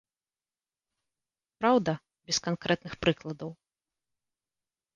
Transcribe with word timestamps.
Праўда, 1.59 1.91
без 2.29 2.37
канкрэтных 2.47 2.93
прыкладаў. 3.07 3.51